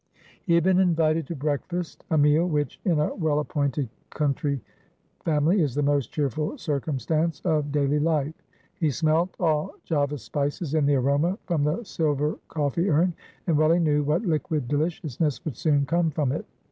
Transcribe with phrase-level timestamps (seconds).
[0.47, 4.59] He had been invited to breakfast; a meal, which, in a well appointed country
[5.23, 8.33] family, is the most cheerful circumstance of daily life;
[8.73, 13.13] he smelt all Java's spices in the aroma from the silver coffee urn;
[13.45, 16.47] and well he knew, what liquid deliciousness would soon come from it.